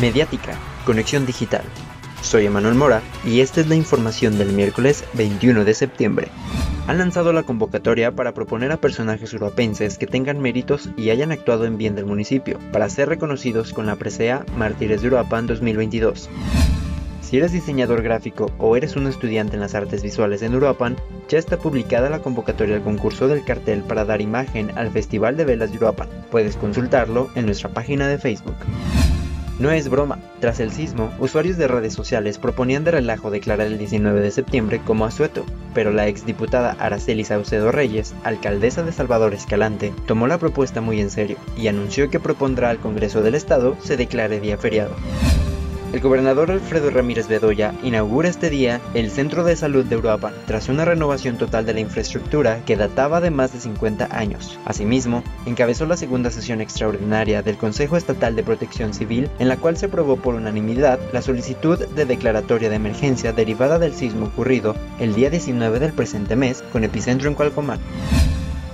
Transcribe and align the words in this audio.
Mediática, 0.00 0.58
Conexión 0.84 1.24
Digital. 1.24 1.62
Soy 2.20 2.46
Emanuel 2.46 2.74
Mora 2.74 3.02
y 3.24 3.40
esta 3.40 3.60
es 3.60 3.68
la 3.68 3.76
información 3.76 4.38
del 4.38 4.52
miércoles 4.52 5.04
21 5.14 5.64
de 5.64 5.74
septiembre. 5.74 6.28
Han 6.86 6.98
lanzado 6.98 7.32
la 7.32 7.44
convocatoria 7.44 8.12
para 8.12 8.32
proponer 8.32 8.72
a 8.72 8.78
personajes 8.78 9.32
uruapenses 9.34 9.96
que 9.96 10.06
tengan 10.06 10.40
méritos 10.40 10.90
y 10.96 11.10
hayan 11.10 11.32
actuado 11.32 11.64
en 11.64 11.78
bien 11.78 11.94
del 11.94 12.06
municipio, 12.06 12.58
para 12.72 12.90
ser 12.90 13.08
reconocidos 13.08 13.72
con 13.72 13.86
la 13.86 13.96
presea 13.96 14.44
Mártires 14.56 15.00
de 15.00 15.08
Uruapan 15.08 15.46
2022. 15.46 16.28
Si 17.22 17.38
eres 17.38 17.52
diseñador 17.52 18.02
gráfico 18.02 18.50
o 18.58 18.76
eres 18.76 18.96
un 18.96 19.06
estudiante 19.06 19.54
en 19.54 19.60
las 19.60 19.74
artes 19.74 20.02
visuales 20.02 20.42
en 20.42 20.54
Uruapan, 20.54 20.96
ya 21.28 21.38
está 21.38 21.56
publicada 21.56 22.10
la 22.10 22.18
convocatoria 22.18 22.76
al 22.76 22.82
concurso 22.82 23.28
del 23.28 23.44
cartel 23.44 23.82
para 23.82 24.04
dar 24.04 24.20
imagen 24.20 24.76
al 24.76 24.90
Festival 24.90 25.36
de 25.36 25.44
Velas 25.44 25.70
de 25.70 25.78
Uruapan. 25.78 26.08
Puedes 26.30 26.56
consultarlo 26.56 27.30
en 27.34 27.46
nuestra 27.46 27.70
página 27.70 28.08
de 28.08 28.18
Facebook. 28.18 28.56
No 29.58 29.70
es 29.70 29.88
broma, 29.88 30.18
tras 30.40 30.58
el 30.58 30.72
sismo, 30.72 31.12
usuarios 31.20 31.56
de 31.56 31.68
redes 31.68 31.92
sociales 31.92 32.38
proponían 32.38 32.82
de 32.82 32.90
relajo 32.90 33.30
declarar 33.30 33.68
el 33.68 33.78
19 33.78 34.20
de 34.20 34.32
septiembre 34.32 34.80
como 34.84 35.04
asueto, 35.04 35.46
pero 35.72 35.92
la 35.92 36.08
exdiputada 36.08 36.76
Araceli 36.80 37.24
Saucedo 37.24 37.70
Reyes, 37.70 38.14
alcaldesa 38.24 38.82
de 38.82 38.90
Salvador 38.90 39.32
Escalante, 39.32 39.94
tomó 40.06 40.26
la 40.26 40.38
propuesta 40.38 40.80
muy 40.80 41.00
en 41.00 41.10
serio 41.10 41.36
y 41.56 41.68
anunció 41.68 42.10
que 42.10 42.18
propondrá 42.18 42.70
al 42.70 42.78
Congreso 42.78 43.22
del 43.22 43.36
Estado 43.36 43.76
se 43.80 43.96
declare 43.96 44.40
día 44.40 44.58
feriado. 44.58 44.96
El 45.94 46.00
gobernador 46.00 46.50
Alfredo 46.50 46.90
Ramírez 46.90 47.28
Bedoya 47.28 47.72
inaugura 47.84 48.28
este 48.28 48.50
día 48.50 48.80
el 48.94 49.12
Centro 49.12 49.44
de 49.44 49.54
Salud 49.54 49.84
de 49.84 49.96
Uruapan, 49.96 50.34
tras 50.44 50.68
una 50.68 50.84
renovación 50.84 51.38
total 51.38 51.66
de 51.66 51.72
la 51.72 51.78
infraestructura 51.78 52.64
que 52.66 52.74
databa 52.74 53.20
de 53.20 53.30
más 53.30 53.52
de 53.52 53.60
50 53.60 54.08
años. 54.10 54.58
Asimismo, 54.64 55.22
encabezó 55.46 55.86
la 55.86 55.96
segunda 55.96 56.32
sesión 56.32 56.60
extraordinaria 56.60 57.42
del 57.42 57.56
Consejo 57.56 57.96
Estatal 57.96 58.34
de 58.34 58.42
Protección 58.42 58.92
Civil, 58.92 59.30
en 59.38 59.46
la 59.46 59.56
cual 59.56 59.76
se 59.76 59.86
aprobó 59.86 60.16
por 60.16 60.34
unanimidad 60.34 60.98
la 61.12 61.22
solicitud 61.22 61.78
de 61.78 62.04
declaratoria 62.04 62.70
de 62.70 62.74
emergencia 62.74 63.32
derivada 63.32 63.78
del 63.78 63.94
sismo 63.94 64.26
ocurrido 64.26 64.74
el 64.98 65.14
día 65.14 65.30
19 65.30 65.78
del 65.78 65.92
presente 65.92 66.34
mes, 66.34 66.64
con 66.72 66.82
epicentro 66.82 67.28
en 67.28 67.36
Cualcomán. 67.36 67.78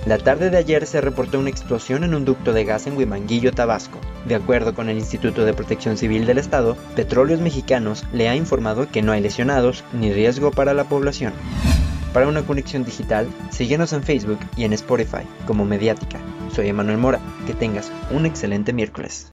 La 0.07 0.17
tarde 0.17 0.49
de 0.49 0.57
ayer 0.57 0.87
se 0.87 1.01
reportó 1.01 1.37
una 1.37 1.51
explosión 1.51 2.03
en 2.03 2.15
un 2.15 2.25
ducto 2.25 2.51
de 2.51 2.65
gas 2.65 2.87
en 2.87 2.97
Huimanguillo, 2.97 3.51
Tabasco. 3.51 3.99
De 4.25 4.35
acuerdo 4.35 4.75
con 4.75 4.89
el 4.89 4.97
Instituto 4.97 5.45
de 5.45 5.53
Protección 5.53 5.97
Civil 5.97 6.25
del 6.25 6.37
Estado, 6.37 6.77
Petróleos 6.95 7.41
Mexicanos 7.41 8.05
le 8.13 8.29
ha 8.29 8.35
informado 8.35 8.87
que 8.89 9.01
no 9.01 9.11
hay 9.11 9.21
lesionados 9.21 9.83
ni 9.93 10.13
riesgo 10.13 10.51
para 10.51 10.73
la 10.73 10.83
población. 10.83 11.33
Para 12.13 12.27
una 12.27 12.43
conexión 12.43 12.83
digital, 12.83 13.27
síguenos 13.49 13.93
en 13.93 14.03
Facebook 14.03 14.39
y 14.55 14.65
en 14.65 14.73
Spotify 14.73 15.23
como 15.47 15.65
Mediática. 15.65 16.19
Soy 16.53 16.67
Emanuel 16.67 16.97
Mora, 16.97 17.19
que 17.47 17.53
tengas 17.53 17.91
un 18.11 18.25
excelente 18.25 18.73
miércoles. 18.73 19.31